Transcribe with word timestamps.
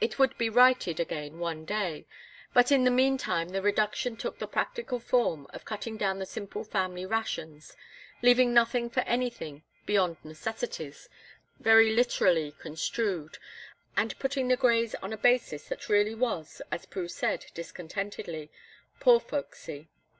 It 0.00 0.18
would 0.18 0.36
be 0.36 0.48
righted 0.50 0.98
again 0.98 1.38
one 1.38 1.64
day, 1.64 2.04
but 2.52 2.72
in 2.72 2.82
the 2.82 2.90
meantime 2.90 3.50
the 3.50 3.62
reduction 3.62 4.16
took 4.16 4.40
the 4.40 4.48
practical 4.48 4.98
form 4.98 5.46
of 5.50 5.64
cutting 5.64 5.96
down 5.96 6.18
the 6.18 6.26
simple 6.26 6.64
family 6.64 7.06
rations, 7.06 7.76
leaving 8.20 8.52
nothing 8.52 8.90
for 8.90 9.02
anything 9.02 9.62
beyond 9.86 10.16
necessities, 10.24 11.08
very 11.60 11.92
literally 11.92 12.50
construed, 12.58 13.38
and 13.96 14.18
putting 14.18 14.48
the 14.48 14.56
Greys 14.56 14.96
on 14.96 15.12
a 15.12 15.16
basis 15.16 15.68
that 15.68 15.88
really 15.88 16.16
was, 16.16 16.60
as 16.72 16.84
Prue 16.84 17.06
said, 17.06 17.46
discontentedly: 17.54 18.50
"Poor 18.98 19.20
folksy." 19.20 19.88